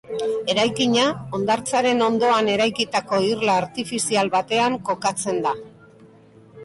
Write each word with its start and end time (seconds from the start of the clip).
Eraikina 0.53 1.03
hondartzaren 1.39 2.01
ondoan 2.07 2.49
eraikitako 2.55 3.21
irla 3.29 3.59
artifizial 3.65 4.33
batean 4.37 4.79
kokatzen 4.89 5.43
da. 5.49 5.55